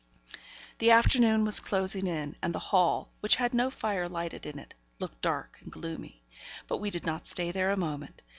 [0.79, 4.73] The afternoon was closing in, and the hall, which had no fire lighted in it,
[4.97, 6.23] looked dark and gloomy,
[6.67, 8.23] but we did not stay there a moment.